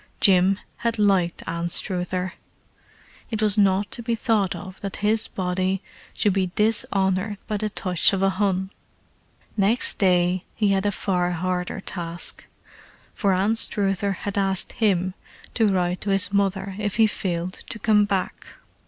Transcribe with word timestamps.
Jim 0.19 0.57
had 0.77 0.97
liked 0.97 1.43
Anstruther: 1.45 2.33
it 3.29 3.39
was 3.39 3.55
not 3.55 3.91
to 3.91 4.01
be 4.01 4.15
thought 4.15 4.55
of 4.55 4.81
that 4.81 4.95
his 5.05 5.27
body 5.27 5.83
should 6.15 6.33
be 6.33 6.49
dishonoured 6.55 7.37
by 7.45 7.57
the 7.57 7.69
touch 7.69 8.11
of 8.11 8.23
a 8.23 8.31
Hun. 8.31 8.71
Next 9.55 9.99
day 9.99 10.43
he 10.55 10.69
had 10.69 10.87
a 10.87 10.91
far 10.91 11.29
harder 11.33 11.79
task, 11.81 12.45
for 13.13 13.35
Anstruther 13.35 14.13
had 14.13 14.39
asked 14.39 14.71
him 14.71 15.13
to 15.53 15.71
write 15.71 16.01
to 16.01 16.09
his 16.09 16.33
mother 16.33 16.73
if 16.79 16.95
he 16.95 17.05
failed 17.05 17.61
to 17.69 17.77
come 17.77 18.05
back. 18.05 18.47